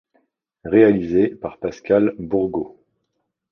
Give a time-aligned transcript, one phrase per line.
[0.65, 2.79] Réalisé par Pascale Bourgaux.